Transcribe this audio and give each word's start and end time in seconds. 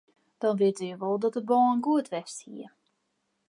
Dan 0.39 0.55
witte 0.59 0.85
je 0.89 0.95
wol 1.01 1.19
dat 1.21 1.33
de 1.35 1.43
bân 1.49 1.83
goed 1.85 2.07
west 2.11 2.39
hie. 2.47 2.67